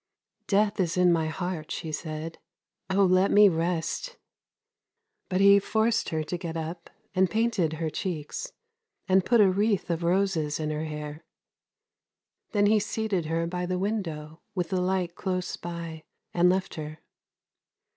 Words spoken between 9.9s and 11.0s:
of roses in her